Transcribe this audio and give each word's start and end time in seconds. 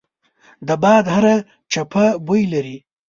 د 0.67 0.69
باد 0.83 1.05
هره 1.15 1.35
چپه 1.71 2.05
بوی 2.25 2.43
لري 2.53 2.77